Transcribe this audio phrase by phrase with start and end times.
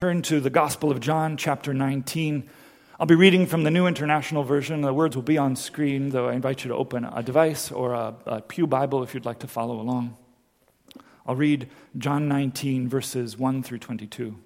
[0.00, 2.48] Turn to the Gospel of John, chapter 19.
[3.00, 4.80] I'll be reading from the New International Version.
[4.80, 7.94] The words will be on screen, though I invite you to open a device or
[7.94, 10.16] a, a Pew Bible if you'd like to follow along.
[11.26, 14.36] I'll read John 19, verses 1 through 22.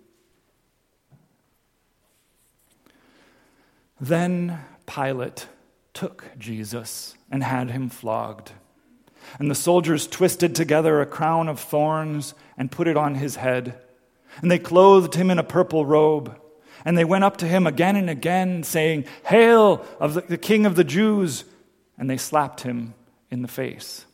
[4.01, 5.49] Then Pilate
[5.93, 8.53] took Jesus and had him flogged.
[9.39, 13.79] And the soldiers twisted together a crown of thorns and put it on his head.
[14.41, 16.39] And they clothed him in a purple robe.
[16.85, 20.67] And they went up to him again and again, saying, Hail of the, the King
[20.67, 21.45] of the Jews!
[21.99, 22.95] And they slapped him
[23.31, 24.07] in the face.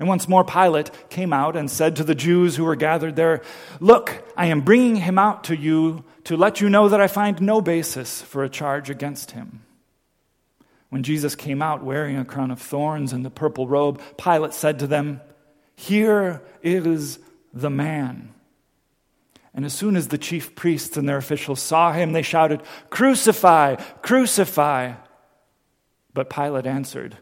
[0.00, 3.42] And once more Pilate came out and said to the Jews who were gathered there,
[3.80, 7.40] Look, I am bringing him out to you to let you know that I find
[7.40, 9.62] no basis for a charge against him.
[10.88, 14.78] When Jesus came out wearing a crown of thorns and the purple robe, Pilate said
[14.78, 15.20] to them,
[15.76, 17.18] Here is
[17.52, 18.34] the man.
[19.54, 23.76] And as soon as the chief priests and their officials saw him, they shouted, Crucify!
[24.02, 24.94] Crucify!
[26.14, 27.16] But Pilate answered,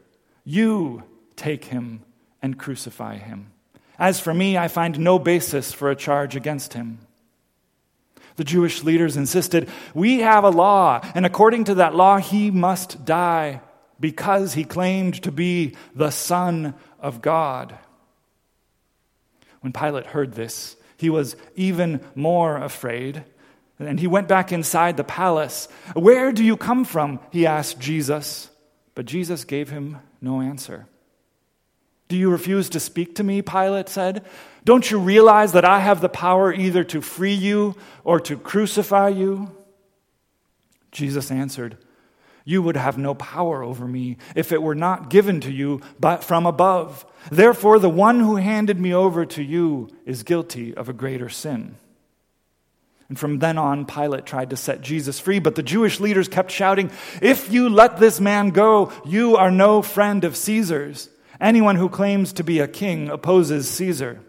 [0.44, 1.05] You
[1.36, 2.02] take him
[2.42, 3.52] and crucify him.
[3.98, 7.00] As for me, I find no basis for a charge against him.
[8.36, 13.05] The Jewish leaders insisted, We have a law, and according to that law, he must
[13.05, 13.62] die
[13.98, 17.77] because he claimed to be the Son of God.
[19.61, 23.24] When Pilate heard this, he was even more afraid.
[23.78, 25.68] And he went back inside the palace.
[25.94, 27.20] Where do you come from?
[27.30, 28.50] He asked Jesus.
[28.94, 30.86] But Jesus gave him no answer.
[32.08, 33.42] Do you refuse to speak to me?
[33.42, 34.24] Pilate said.
[34.64, 39.08] Don't you realize that I have the power either to free you or to crucify
[39.10, 39.55] you?
[40.90, 41.78] Jesus answered,
[42.48, 46.24] You would have no power over me if it were not given to you but
[46.24, 47.05] from above.
[47.30, 51.77] Therefore, the one who handed me over to you is guilty of a greater sin.
[53.10, 56.50] And from then on, Pilate tried to set Jesus free, but the Jewish leaders kept
[56.50, 56.90] shouting,
[57.20, 61.10] If you let this man go, you are no friend of Caesar's.
[61.39, 64.20] Anyone who claims to be a king opposes Caesar.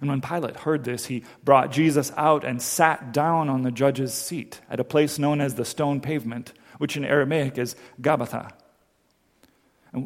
[0.00, 4.14] And when Pilate heard this, he brought Jesus out and sat down on the judge's
[4.14, 8.50] seat at a place known as the stone pavement, which in Aramaic is Gabbatha.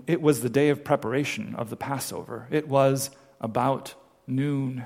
[0.09, 2.49] It was the day of preparation of the Passover.
[2.51, 3.95] It was about
[4.27, 4.85] noon.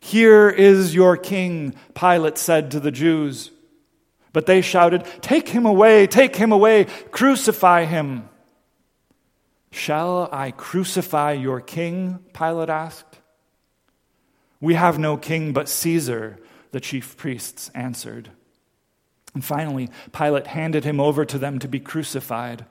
[0.00, 3.50] Here is your king, Pilate said to the Jews.
[4.32, 8.30] But they shouted, Take him away, take him away, crucify him.
[9.70, 12.20] Shall I crucify your king?
[12.32, 13.18] Pilate asked.
[14.58, 16.38] We have no king but Caesar,
[16.70, 18.30] the chief priests answered.
[19.34, 22.64] And finally, Pilate handed him over to them to be crucified.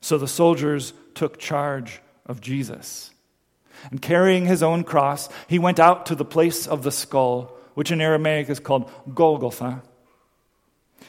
[0.00, 3.10] So the soldiers took charge of Jesus.
[3.90, 7.90] And carrying his own cross, he went out to the place of the skull, which
[7.90, 9.82] in Aramaic is called Golgotha.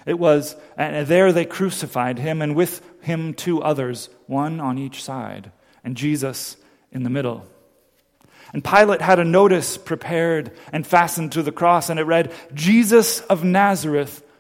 [0.06, 5.04] It was, and there they crucified him, and with him two others, one on each
[5.04, 5.52] side,
[5.84, 6.58] and Jesus
[6.92, 7.46] in the middle.
[8.54, 13.20] And Pilate had a notice prepared and fastened to the cross, and it read, Jesus
[13.22, 14.22] of Nazareth,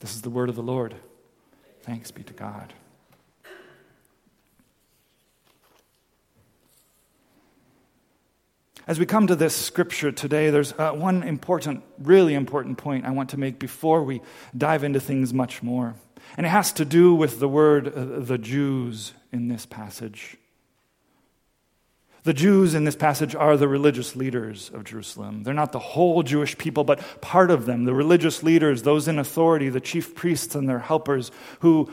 [0.00, 0.94] This is the word of the Lord.
[1.82, 2.72] Thanks be to God.
[8.88, 13.10] As we come to this scripture today, there's uh, one important, really important point I
[13.10, 14.20] want to make before we
[14.56, 15.96] dive into things much more.
[16.36, 20.36] And it has to do with the word uh, the Jews in this passage.
[22.26, 25.44] The Jews in this passage are the religious leaders of Jerusalem.
[25.44, 27.84] They're not the whole Jewish people, but part of them.
[27.84, 31.30] The religious leaders, those in authority, the chief priests and their helpers
[31.60, 31.88] who,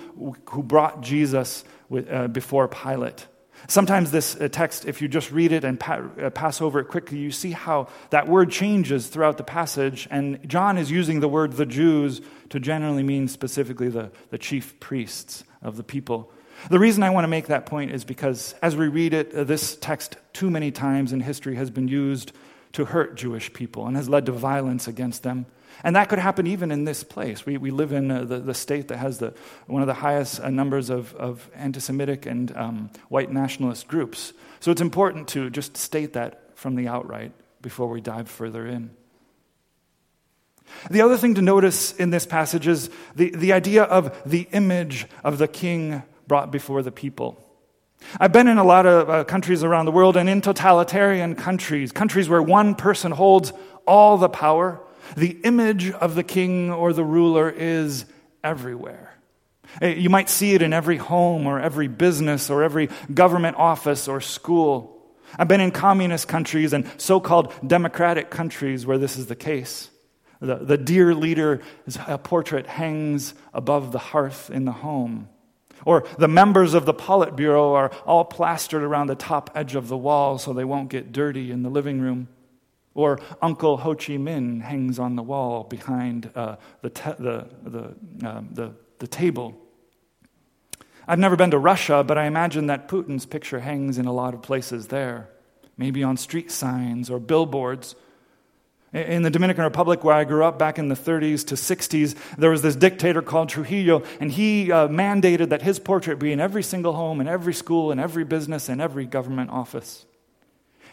[0.50, 3.28] who brought Jesus with, uh, before Pilate.
[3.68, 7.20] Sometimes this uh, text, if you just read it and uh, pass over it quickly,
[7.20, 10.08] you see how that word changes throughout the passage.
[10.10, 14.80] And John is using the word the Jews to generally mean specifically the, the chief
[14.80, 16.32] priests of the people.
[16.70, 19.44] The reason I want to make that point is because as we read it, uh,
[19.44, 22.32] this text too many times in history has been used
[22.74, 25.46] to hurt Jewish people and has led to violence against them.
[25.84, 27.46] And that could happen even in this place.
[27.46, 29.34] We, we live in uh, the, the state that has the,
[29.68, 34.34] one of the highest uh, numbers of, of anti Semitic and um, white nationalist groups.
[34.60, 38.92] So it's important to just state that from the outright before we dive further in.
[40.90, 45.08] The other thing to notice in this passage is the, the idea of the image
[45.24, 47.38] of the king brought before the people.
[48.20, 51.92] I've been in a lot of uh, countries around the world and in totalitarian countries,
[51.92, 53.54] countries where one person holds
[53.86, 54.82] all the power.
[55.16, 58.06] The image of the king or the ruler is
[58.44, 59.14] everywhere.
[59.80, 64.08] Uh, you might see it in every home or every business or every government office
[64.08, 65.06] or school.
[65.38, 69.88] I've been in communist countries and so called democratic countries where this is the case.
[70.42, 71.62] The, the dear leader's
[72.24, 75.30] portrait hangs above the hearth in the home.
[75.86, 79.98] Or the members of the Politburo are all plastered around the top edge of the
[79.98, 82.28] wall so they won't get dirty in the living room.
[82.96, 88.28] Or Uncle Ho Chi Minh hangs on the wall behind uh, the, te- the, the,
[88.28, 89.58] um, the, the table.
[91.08, 94.34] I've never been to Russia, but I imagine that Putin's picture hangs in a lot
[94.34, 95.30] of places there,
[95.76, 97.96] maybe on street signs or billboards.
[98.94, 102.52] In the Dominican Republic, where I grew up back in the 30s to 60s, there
[102.52, 106.62] was this dictator called Trujillo, and he uh, mandated that his portrait be in every
[106.62, 110.06] single home, in every school, in every business, in every government office.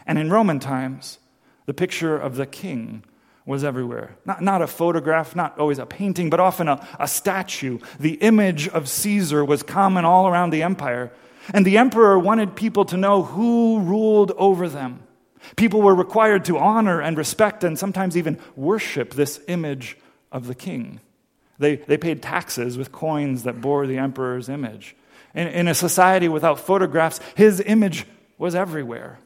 [0.07, 1.19] And in Roman times,
[1.67, 3.03] the picture of the king
[3.45, 4.15] was everywhere.
[4.25, 7.77] Not, not a photograph, not always a painting, but often a, a statue.
[7.99, 11.11] The image of Caesar was common all around the empire.
[11.53, 15.03] And the emperor wanted people to know who ruled over them.
[15.55, 19.97] People were required to honor and respect and sometimes even worship this image
[20.31, 20.99] of the king.
[21.57, 24.95] They, they paid taxes with coins that bore the emperor's image.
[25.33, 28.05] In, in a society without photographs, his image
[28.37, 29.19] was everywhere.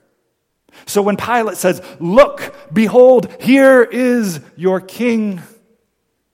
[0.85, 5.41] So when Pilate says, Look, behold, here is your king,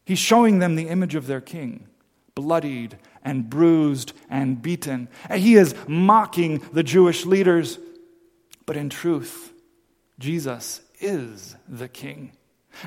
[0.06, 1.88] he's showing them the image of their king,
[2.34, 5.08] bloodied and bruised and beaten.
[5.30, 7.78] And he is mocking the Jewish leaders.
[8.66, 9.51] But in truth,
[10.22, 12.32] Jesus is the King.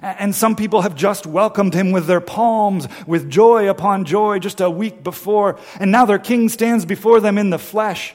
[0.01, 4.61] And some people have just welcomed him with their palms, with joy upon joy, just
[4.61, 5.59] a week before.
[5.79, 8.15] And now their king stands before them in the flesh.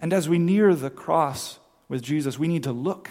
[0.00, 3.10] And as we near the cross with Jesus, we need to look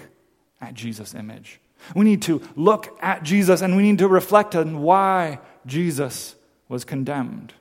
[0.60, 1.62] at Jesus' image.
[1.96, 6.36] We need to look at Jesus and we need to reflect on why Jesus
[6.68, 7.54] was condemned.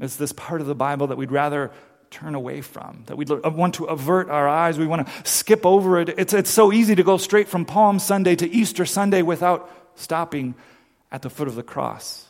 [0.00, 1.70] It's this part of the Bible that we'd rather
[2.14, 6.00] turn away from, that we want to avert our eyes, we want to skip over
[6.00, 6.10] it.
[6.10, 10.54] It's, it's so easy to go straight from Palm Sunday to Easter Sunday without stopping
[11.10, 12.26] at the foot of the cross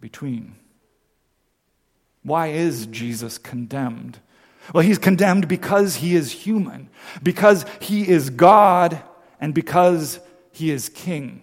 [0.00, 0.56] between.
[2.24, 4.18] Why is Jesus condemned?
[4.74, 6.90] Well, he's condemned because he is human,
[7.22, 9.00] because he is God,
[9.40, 10.18] and because
[10.50, 11.42] he is king.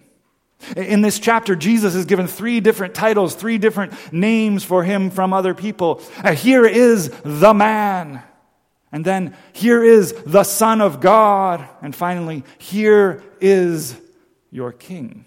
[0.76, 5.32] In this chapter, Jesus is given three different titles, three different names for him from
[5.32, 6.02] other people.
[6.22, 8.22] Uh, here is the man.
[8.90, 11.66] And then here is the Son of God.
[11.80, 13.96] And finally, here is
[14.50, 15.26] your King.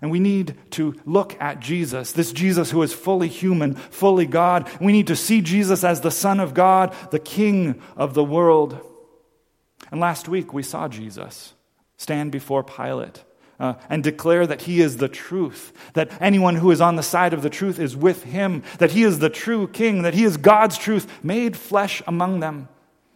[0.00, 4.70] And we need to look at Jesus, this Jesus who is fully human, fully God.
[4.80, 8.80] We need to see Jesus as the Son of God, the King of the world.
[9.90, 11.54] And last week we saw Jesus
[11.96, 13.22] stand before Pilate
[13.62, 17.32] uh, and declare that he is the truth, that anyone who is on the side
[17.32, 20.36] of the truth is with him, that he is the true king, that he is
[20.36, 22.68] God's truth made flesh among them.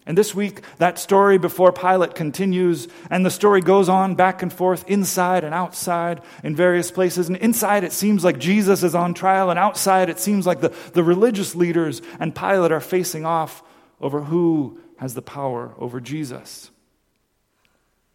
[0.07, 4.53] And this week, that story before Pilate continues, and the story goes on back and
[4.53, 7.27] forth, inside and outside, in various places.
[7.27, 10.73] And inside, it seems like Jesus is on trial, and outside, it seems like the,
[10.93, 13.65] the religious leaders and Pilate are facing off
[14.01, 16.71] over who has the power over Jesus.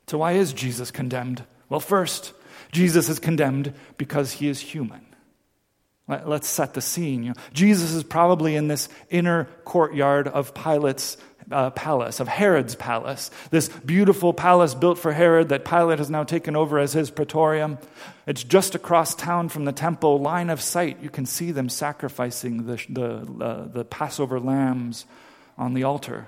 [0.08, 1.44] So, why is Jesus condemned?
[1.72, 2.34] Well, first,
[2.74, 5.06] Jesus is condemned because he is human.
[6.06, 7.24] Let's set the scene.
[7.24, 11.16] You know, Jesus is probably in this inner courtyard of Pilate's
[11.50, 16.26] uh, palace, of Herod's palace, this beautiful palace built for Herod that Pilate has now
[16.26, 17.78] taken over as his praetorium.
[18.28, 21.02] It's just across town from the temple, line of sight.
[21.02, 25.06] You can see them sacrificing the, the, uh, the Passover lambs
[25.58, 26.28] on the altar.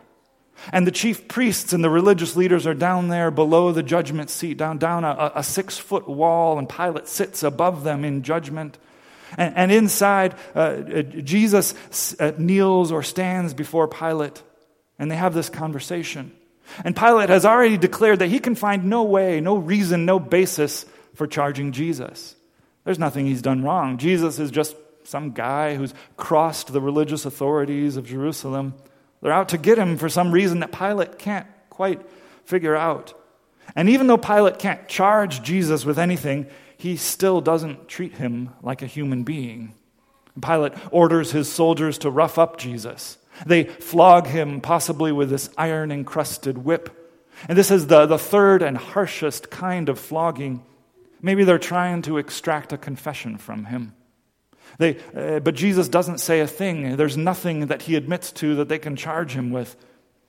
[0.72, 4.58] And the chief priests and the religious leaders are down there below the judgment seat,
[4.58, 8.78] down, down a, a six foot wall, and Pilate sits above them in judgment.
[9.38, 14.42] And, and inside, uh, uh Jesus uh, kneels or stands before Pilate,
[14.98, 16.32] and they have this conversation.
[16.84, 20.86] And Pilate has already declared that he can find no way, no reason, no basis
[21.14, 22.36] for charging Jesus.
[22.86, 23.98] There's nothing he's done wrong.
[23.98, 28.74] Jesus is just some guy who's crossed the religious authorities of Jerusalem.
[29.24, 32.00] They're out to get him for some reason that Pilate can't quite
[32.46, 33.16] figure out.
[33.76, 36.46] And even though Pilate can't charge Jesus with anything,
[36.78, 39.74] he still doesn't treat him like a human being.
[40.40, 43.18] Pilate orders his soldiers to rough up Jesus.
[43.48, 46.96] They flog him, possibly with this iron encrusted whip.
[47.50, 50.64] And this is the, the third and harshest kind of flogging
[51.24, 53.94] Maybe they're trying to extract a confession from him.
[54.78, 56.96] They, uh, but Jesus doesn't say a thing.
[56.96, 59.76] There's nothing that he admits to that they can charge him with.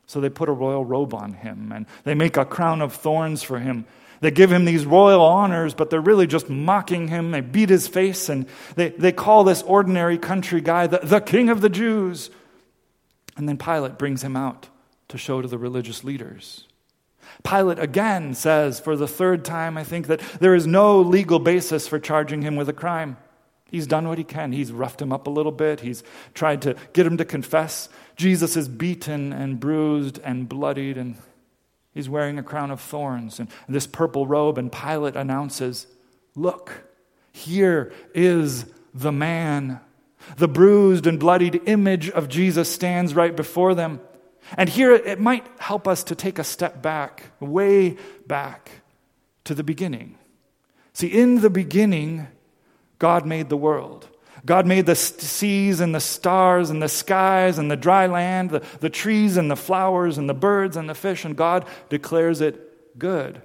[0.07, 3.43] So they put a royal robe on him and they make a crown of thorns
[3.43, 3.87] for him.
[4.21, 7.31] They give him these royal honors, but they're really just mocking him.
[7.31, 8.47] They beat his face and
[8.77, 12.31] they, they call this ordinary country guy the, the king of the Jews.
[13.37, 14.69] And then Pilate brings him out
[15.09, 16.69] to show to the religious leaders.
[17.43, 21.89] Pilate again says, for the third time, I think, that there is no legal basis
[21.89, 23.17] for charging him with a crime.
[23.75, 24.53] He's done what he can.
[24.53, 25.81] He's roughed him up a little bit.
[25.81, 27.89] He's tried to get him to confess.
[28.15, 31.17] Jesus is beaten and bruised and bloodied, and
[31.93, 34.59] he's wearing a crown of thorns and this purple robe.
[34.59, 35.89] And Pilate announces,
[36.37, 36.85] Look,
[37.33, 39.81] here is the man.
[40.37, 44.01] The bruised and bloodied image of Jesus stands right before them.
[44.57, 48.71] And here it might help us to take a step back, way back
[49.43, 50.17] to the beginning.
[50.93, 52.29] See, in the beginning,
[52.99, 54.09] God made the world.
[54.47, 58.63] God made the seas and the stars and the skies and the dry land, the,
[58.81, 62.99] the trees and the flowers and the birds and the fish, and God declares it
[62.99, 63.41] good.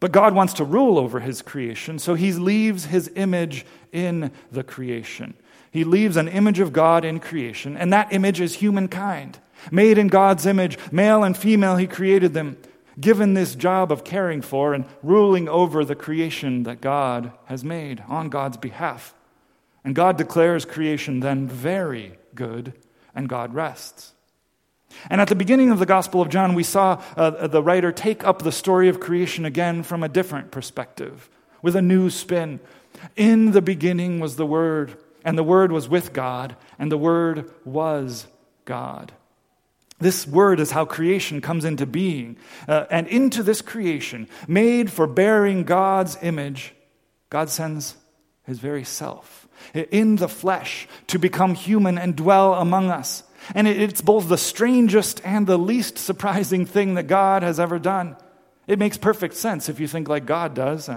[0.00, 4.62] But God wants to rule over his creation, so he leaves his image in the
[4.62, 5.34] creation.
[5.70, 9.38] He leaves an image of God in creation, and that image is humankind.
[9.70, 12.56] Made in God's image, male and female, he created them
[13.00, 18.02] given this job of caring for and ruling over the creation that God has made
[18.08, 19.14] on God's behalf.
[19.84, 22.74] And God declares creation then very good,
[23.14, 24.12] and God rests.
[25.10, 28.24] And at the beginning of the Gospel of John, we saw uh, the writer take
[28.24, 31.28] up the story of creation again from a different perspective,
[31.62, 32.60] with a new spin.
[33.16, 37.50] In the beginning was the Word, and the Word was with God, and the Word
[37.64, 38.26] was
[38.64, 39.12] God.
[40.00, 42.36] This word is how creation comes into being.
[42.68, 46.74] Uh, and into this creation, made for bearing God's image,
[47.30, 47.96] God sends
[48.44, 53.24] his very self in the flesh to become human and dwell among us.
[53.54, 58.16] And it's both the strangest and the least surprising thing that God has ever done.
[58.66, 60.90] It makes perfect sense if you think like God does.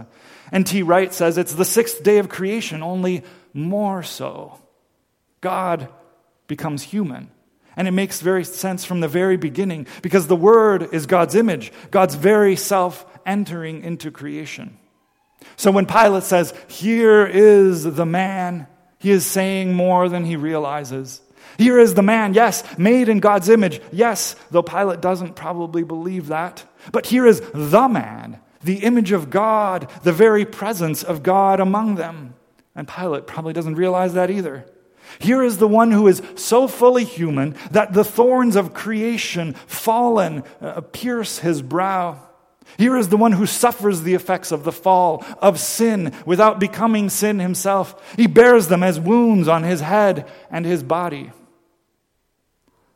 [0.51, 0.63] N.
[0.63, 0.83] T.
[0.83, 4.59] Wright says it's the sixth day of creation, only more so.
[5.39, 5.87] God
[6.47, 7.31] becomes human
[7.75, 11.71] and it makes very sense from the very beginning because the Word is God's image,
[11.89, 14.77] God's very self entering into creation.
[15.55, 18.67] So when Pilate says, Here is the man,
[18.99, 21.21] he is saying more than he realizes.
[21.57, 26.27] Here is the man, yes, made in God's image, yes, though Pilate doesn't probably believe
[26.27, 26.63] that.
[26.91, 31.95] But here is the man, the image of God, the very presence of God among
[31.95, 32.35] them.
[32.75, 34.65] And Pilate probably doesn't realize that either.
[35.19, 40.43] Here is the one who is so fully human that the thorns of creation, fallen,
[40.61, 42.19] uh, pierce his brow.
[42.77, 47.09] Here is the one who suffers the effects of the fall, of sin, without becoming
[47.09, 48.15] sin himself.
[48.15, 51.31] He bears them as wounds on his head and his body.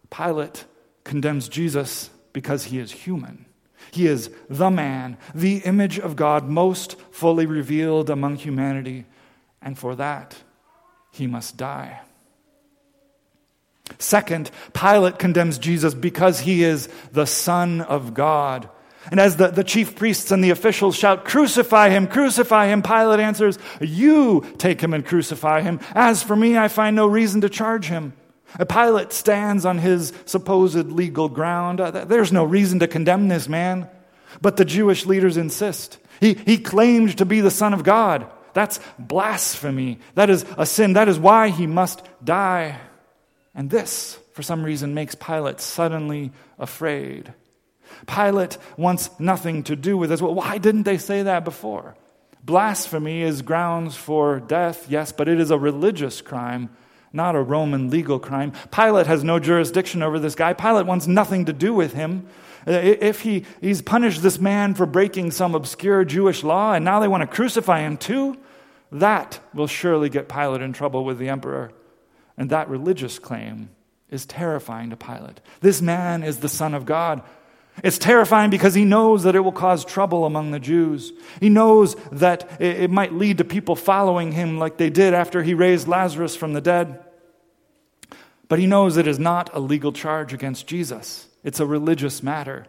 [0.09, 0.65] Pilate
[1.03, 3.45] condemns Jesus because he is human.
[3.91, 9.05] He is the man, the image of God most fully revealed among humanity,
[9.61, 10.35] and for that,
[11.15, 11.99] he must die.
[13.99, 18.69] Second, Pilate condemns Jesus because he is the Son of God.
[19.11, 23.19] And as the, the chief priests and the officials shout, Crucify him, crucify him, Pilate
[23.19, 25.79] answers, You take him and crucify him.
[25.93, 28.13] As for me, I find no reason to charge him.
[28.67, 31.79] Pilate stands on his supposed legal ground.
[31.79, 33.89] Uh, there's no reason to condemn this man.
[34.41, 35.99] But the Jewish leaders insist.
[36.19, 38.29] He, he claimed to be the Son of God.
[38.55, 39.99] That's blasphemy.
[40.15, 40.93] That is a sin.
[40.93, 42.79] That is why he must die.
[43.53, 47.33] And this, for some reason, makes Pilate suddenly afraid.
[48.07, 50.21] Pilate wants nothing to do with this.
[50.21, 51.95] Well, why didn't they say that before?
[52.43, 56.69] Blasphemy is grounds for death, yes, but it is a religious crime,
[57.11, 58.53] not a Roman legal crime.
[58.71, 60.53] Pilate has no jurisdiction over this guy.
[60.53, 62.25] Pilate wants nothing to do with him.
[62.65, 67.01] Uh, if he, he's punished this man for breaking some obscure Jewish law and now
[67.01, 68.37] they want to crucify him too,
[69.01, 71.71] that will surely get Pilate in trouble with the emperor.
[72.37, 73.69] And that religious claim
[74.09, 75.39] is terrifying to Pilate.
[75.61, 77.23] This man is the Son of God.
[77.83, 81.11] It's terrifying because he knows that it will cause trouble among the Jews.
[81.39, 85.53] He knows that it might lead to people following him like they did after he
[85.53, 87.03] raised Lazarus from the dead.
[88.47, 92.65] But he knows it is not a legal charge against Jesus, it's a religious matter.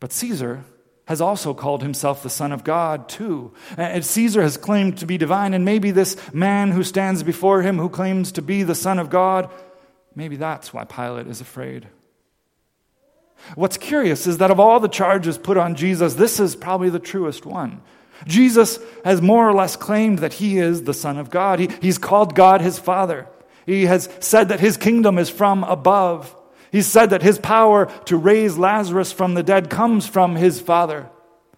[0.00, 0.64] But Caesar
[1.06, 3.52] has also called himself the Son of God, too.
[3.76, 7.78] And Caesar has claimed to be divine, and maybe this man who stands before him
[7.78, 9.50] who claims to be the Son of God,
[10.14, 11.88] maybe that's why Pilate is afraid.
[13.56, 16.98] What's curious is that of all the charges put on Jesus, this is probably the
[16.98, 17.82] truest one.
[18.26, 21.58] Jesus has more or less claimed that he is the Son of God.
[21.58, 23.26] He, he's called God his Father.
[23.66, 26.34] He has said that his kingdom is from above.
[26.72, 31.08] He's said that his power to raise Lazarus from the dead comes from his Father.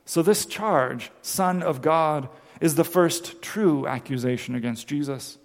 [0.05, 2.29] So, this charge, Son of God,
[2.61, 5.39] is the first true accusation against Jesus.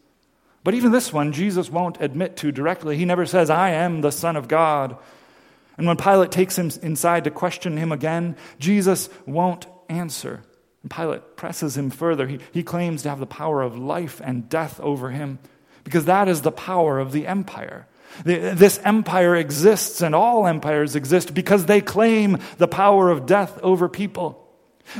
[0.64, 2.98] But even this one, Jesus won't admit to directly.
[2.98, 4.98] He never says, I am the Son of God.
[5.78, 10.42] And when Pilate takes him inside to question him again, Jesus won't answer.
[10.82, 12.28] And Pilate presses him further.
[12.28, 15.40] He, he claims to have the power of life and death over him
[15.84, 17.88] because that is the power of the empire.
[18.24, 23.88] This empire exists, and all empires exist because they claim the power of death over
[23.88, 24.46] people.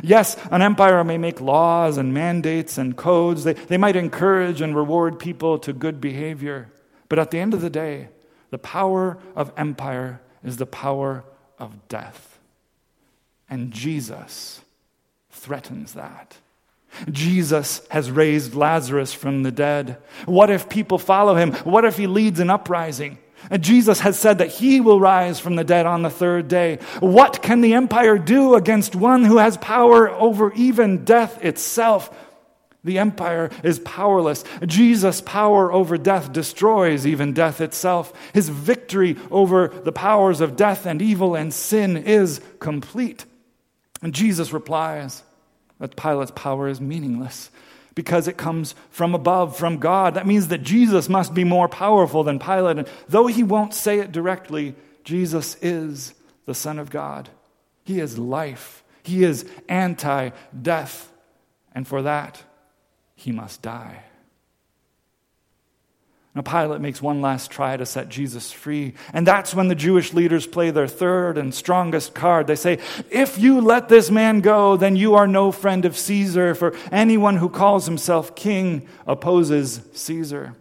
[0.04, 3.44] Yes, an empire may make laws and mandates and codes.
[3.44, 6.72] They, they might encourage and reward people to good behavior.
[7.08, 8.10] But at the end of the day,
[8.52, 11.24] the power of empire is the power
[11.58, 12.40] of death.
[13.50, 14.62] And Jesus
[15.32, 16.38] threatens that.
[17.12, 19.98] Jesus has raised Lazarus from the dead.
[20.26, 21.54] What if people follow him?
[21.54, 23.20] What if he leads an uprising?
[23.50, 26.80] And Jesus has said that he will rise from the dead on the third day.
[27.00, 32.14] What can the empire do against one who has power over even death itself?
[32.84, 34.44] The empire is powerless.
[34.66, 38.14] Jesus' power over death destroys even death itself.
[38.34, 43.26] His victory over the powers of death and evil and sin is complete.
[44.02, 45.24] And Jesus replies
[45.80, 47.50] that Pilate's power is meaningless
[47.96, 50.14] because it comes from above, from God.
[50.14, 52.78] That means that Jesus must be more powerful than Pilate.
[52.78, 56.14] And though he won't say it directly, Jesus is
[56.46, 57.30] the Son of God.
[57.84, 60.30] He is life, He is anti
[60.62, 61.12] death.
[61.74, 62.44] And for that,
[63.16, 64.04] He must die.
[66.36, 68.94] Now, Pilate makes one last try to set Jesus free.
[69.14, 72.46] And that's when the Jewish leaders play their third and strongest card.
[72.46, 72.78] They say,
[73.10, 77.38] If you let this man go, then you are no friend of Caesar, for anyone
[77.38, 80.56] who calls himself king opposes Caesar.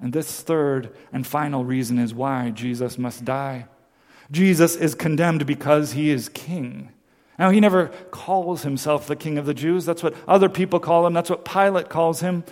[0.00, 3.66] And this third and final reason is why Jesus must die.
[4.30, 6.90] Jesus is condemned because he is king.
[7.38, 9.84] Now, he never calls himself the king of the Jews.
[9.84, 12.44] That's what other people call him, that's what Pilate calls him.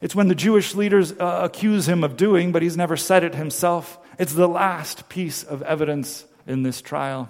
[0.00, 3.34] It's when the Jewish leaders uh, accuse him of doing, but he's never said it
[3.34, 3.98] himself.
[4.18, 7.28] It's the last piece of evidence in this trial.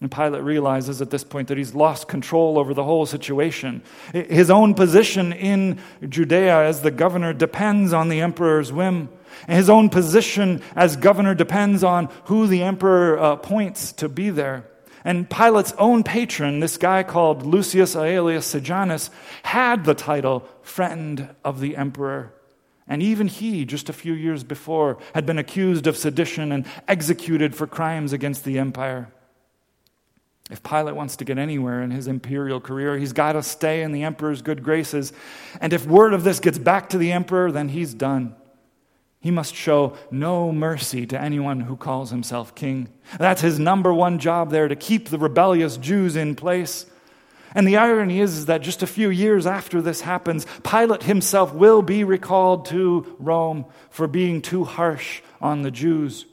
[0.00, 3.82] And Pilate realizes at this point that he's lost control over the whole situation.
[4.12, 9.08] His own position in Judea as the governor depends on the emperor's whim.
[9.48, 14.28] And his own position as governor depends on who the emperor uh, appoints to be
[14.28, 14.66] there.
[15.06, 19.08] And Pilate's own patron, this guy called Lucius Aelius Sejanus,
[19.44, 22.34] had the title Friend of the Emperor.
[22.88, 27.54] And even he, just a few years before, had been accused of sedition and executed
[27.54, 29.06] for crimes against the empire.
[30.50, 33.92] If Pilate wants to get anywhere in his imperial career, he's got to stay in
[33.92, 35.12] the emperor's good graces.
[35.60, 38.34] And if word of this gets back to the emperor, then he's done.
[39.20, 42.88] He must show no mercy to anyone who calls himself king.
[43.18, 46.86] That's his number one job there to keep the rebellious Jews in place.
[47.54, 51.54] And the irony is, is that just a few years after this happens, Pilate himself
[51.54, 56.26] will be recalled to Rome for being too harsh on the Jews.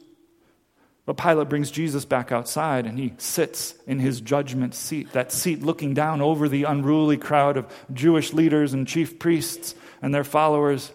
[1.06, 5.62] But Pilate brings Jesus back outside and he sits in his judgment seat, that seat
[5.62, 10.92] looking down over the unruly crowd of Jewish leaders and chief priests and their followers.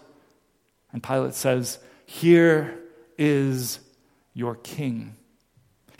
[0.92, 2.76] And Pilate says, here
[3.16, 3.78] is
[4.34, 5.16] your king.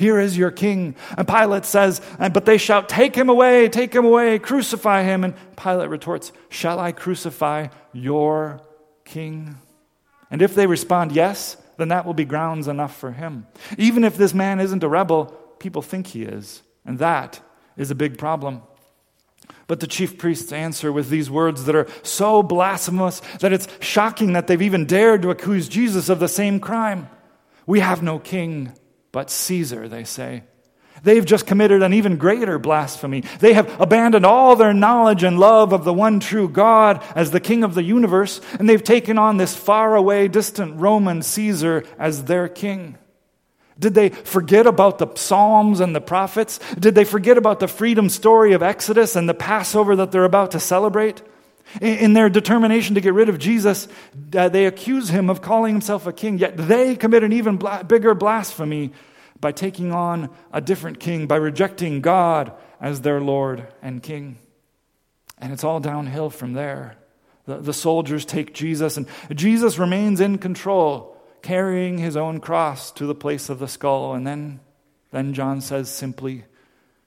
[0.01, 0.97] Here is your king.
[1.17, 5.25] And Pilate says, But they shout, Take him away, take him away, crucify him.
[5.25, 8.63] And Pilate retorts, Shall I crucify your
[9.05, 9.57] king?
[10.31, 13.47] And if they respond yes, then that will be grounds enough for him.
[13.77, 15.27] Even if this man isn't a rebel,
[15.59, 16.63] people think he is.
[16.87, 17.41] And that
[17.77, 18.63] is a big problem.
[19.71, 24.33] But the chief priests answer with these words that are so blasphemous that it's shocking
[24.33, 27.09] that they've even dared to accuse Jesus of the same crime.
[27.67, 28.73] We have no king
[29.13, 30.43] but Caesar, they say.
[31.05, 33.21] They've just committed an even greater blasphemy.
[33.39, 37.39] They have abandoned all their knowledge and love of the one true God as the
[37.39, 42.49] King of the universe, and they've taken on this faraway, distant Roman Caesar as their
[42.49, 42.99] king.
[43.81, 46.61] Did they forget about the Psalms and the prophets?
[46.79, 50.51] Did they forget about the freedom story of Exodus and the Passover that they're about
[50.51, 51.23] to celebrate?
[51.81, 53.89] In their determination to get rid of Jesus,
[54.37, 58.15] uh, they accuse him of calling himself a king, yet they commit an even bigger
[58.15, 58.93] blasphemy
[59.41, 64.37] by taking on a different king, by rejecting God as their Lord and King.
[65.39, 66.97] And it's all downhill from there.
[67.47, 73.07] The, the soldiers take Jesus, and Jesus remains in control carrying his own cross to
[73.07, 74.15] the place of the skull.
[74.15, 74.61] And then,
[75.11, 76.45] then John says simply,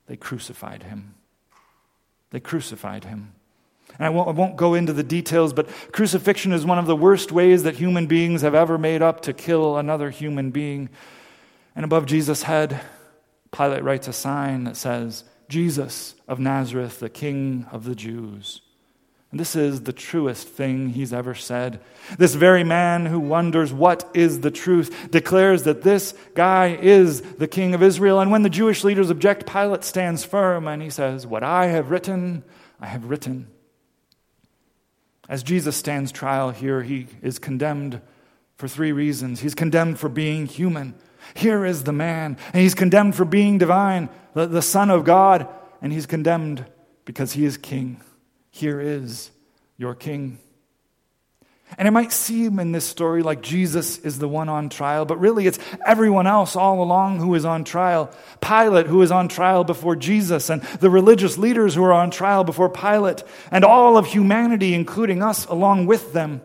[0.06, 1.14] they crucified him.
[2.30, 3.34] They crucified him.
[3.96, 6.96] And I won't, I won't, go into the details, but crucifixion is one of the
[6.96, 10.88] worst ways that human beings have ever made up to kill another human being.
[11.76, 12.80] And above Jesus' head,
[13.52, 18.62] Pilate writes a sign that says, Jesus of Nazareth, the King of the Jews.
[19.34, 21.80] And this is the truest thing he's ever said.
[22.18, 27.48] This very man who wonders what is the truth declares that this guy is the
[27.48, 28.20] king of Israel.
[28.20, 31.90] And when the Jewish leaders object, Pilate stands firm and he says, What I have
[31.90, 32.44] written,
[32.80, 33.48] I have written.
[35.28, 38.00] As Jesus stands trial here, he is condemned
[38.54, 39.40] for three reasons.
[39.40, 40.94] He's condemned for being human.
[41.34, 42.36] Here is the man.
[42.52, 45.48] And he's condemned for being divine, the, the Son of God.
[45.82, 46.66] And he's condemned
[47.04, 48.00] because he is king.
[48.54, 49.32] Here is
[49.76, 50.38] your king.
[51.76, 55.18] And it might seem in this story like Jesus is the one on trial, but
[55.18, 58.12] really it's everyone else all along who is on trial.
[58.40, 62.44] Pilate, who is on trial before Jesus, and the religious leaders who are on trial
[62.44, 66.40] before Pilate, and all of humanity, including us, along with them.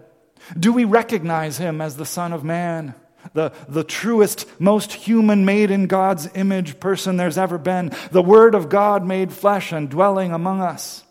[0.59, 2.95] Do we recognize him as the Son of Man?
[3.33, 7.91] The, the truest, most human, made in God's image person there's ever been.
[8.09, 11.03] The Word of God made flesh and dwelling among us.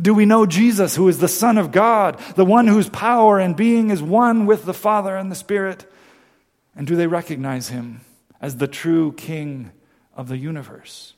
[0.00, 3.56] Do we know Jesus, who is the Son of God, the one whose power and
[3.56, 5.90] being is one with the Father and the Spirit?
[6.76, 8.02] And do they recognize him
[8.40, 9.72] as the true King
[10.14, 11.14] of the universe?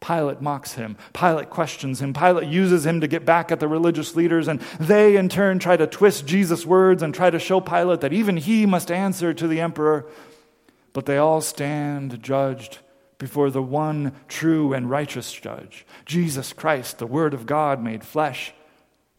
[0.00, 0.96] Pilate mocks him.
[1.12, 2.14] Pilate questions him.
[2.14, 5.76] Pilate uses him to get back at the religious leaders, and they in turn try
[5.76, 9.46] to twist Jesus' words and try to show Pilate that even he must answer to
[9.46, 10.06] the emperor.
[10.92, 12.78] But they all stand judged
[13.20, 18.52] before the one true and righteous judge, Jesus Christ, the Word of God made flesh.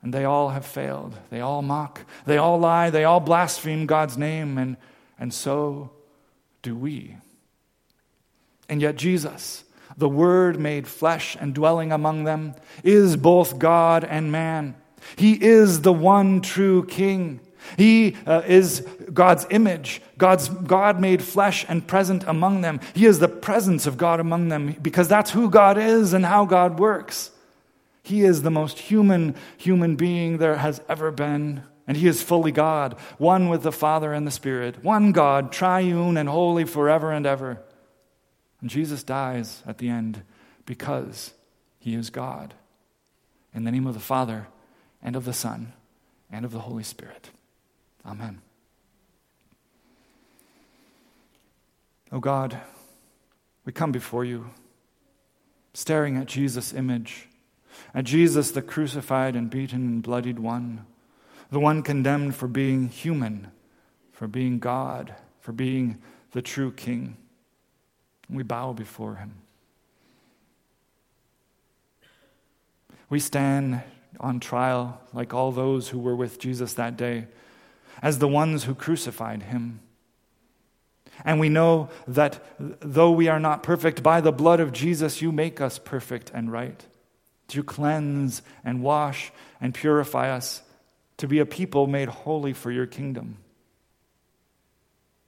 [0.01, 1.15] And they all have failed.
[1.29, 2.01] They all mock.
[2.25, 2.89] They all lie.
[2.89, 4.57] They all blaspheme God's name.
[4.57, 4.75] And,
[5.19, 5.91] and so
[6.63, 7.17] do we.
[8.67, 9.63] And yet, Jesus,
[9.95, 14.75] the Word made flesh and dwelling among them, is both God and man.
[15.15, 17.39] He is the one true King.
[17.77, 18.81] He uh, is
[19.13, 22.79] God's image, God's God made flesh and present among them.
[22.93, 26.45] He is the presence of God among them because that's who God is and how
[26.45, 27.31] God works.
[28.03, 32.51] He is the most human human being there has ever been, and he is fully
[32.51, 37.25] God, one with the Father and the Spirit, one God, triune and holy forever and
[37.25, 37.61] ever.
[38.59, 40.23] And Jesus dies at the end
[40.65, 41.33] because
[41.79, 42.53] he is God.
[43.53, 44.47] In the name of the Father
[45.01, 45.73] and of the Son
[46.31, 47.29] and of the Holy Spirit.
[48.05, 48.41] Amen.
[52.11, 52.59] Oh God,
[53.63, 54.49] we come before you,
[55.73, 57.27] staring at Jesus' image,
[57.93, 60.85] at Jesus, the crucified and beaten and bloodied one,
[61.51, 63.51] the one condemned for being human,
[64.11, 65.99] for being God, for being
[66.31, 67.17] the true King.
[68.29, 69.35] We bow before him.
[73.09, 73.81] We stand
[74.19, 77.27] on trial like all those who were with Jesus that day
[78.01, 79.79] as the ones who crucified him.
[81.23, 85.31] And we know that though we are not perfect, by the blood of Jesus, you
[85.31, 86.85] make us perfect and right.
[87.51, 90.63] You cleanse and wash and purify us
[91.17, 93.37] to be a people made holy for your kingdom.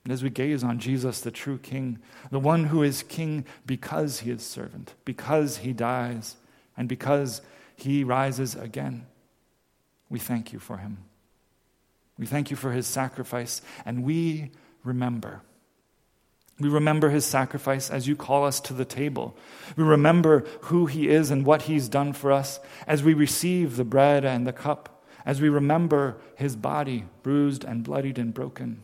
[0.03, 1.99] And as we gaze on Jesus, the true King,
[2.29, 6.35] the one who is King because he is servant, because he dies,
[6.75, 7.41] and because
[7.75, 9.05] he rises again,
[10.09, 10.97] we thank you for him.
[12.17, 14.51] We thank you for his sacrifice, and we
[14.83, 15.41] remember.
[16.59, 19.35] We remember his sacrifice as you call us to the table.
[19.75, 23.83] We remember who he is and what he's done for us as we receive the
[23.83, 28.83] bread and the cup, as we remember his body bruised and bloodied and broken,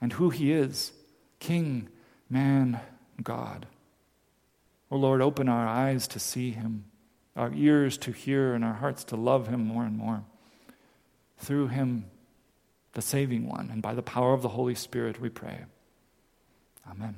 [0.00, 0.92] and who he is
[1.38, 1.88] King,
[2.28, 2.80] man,
[3.22, 3.66] God.
[4.90, 6.84] Oh Lord, open our eyes to see him,
[7.34, 10.24] our ears to hear, and our hearts to love him more and more.
[11.38, 12.06] Through him,
[12.96, 13.68] the saving one.
[13.70, 15.66] And by the power of the Holy Spirit, we pray.
[16.90, 17.16] Amen.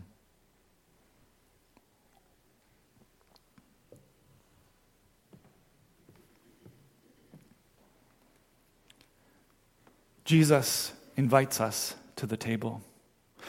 [10.24, 12.82] Jesus invites us to the table.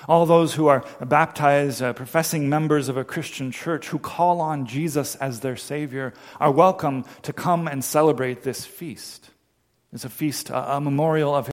[0.07, 4.67] All those who are baptized, uh, professing members of a Christian church who call on
[4.67, 9.31] Jesus as their Savior are welcome to come and celebrate this feast.
[9.91, 11.47] It's a feast, a, a memorial of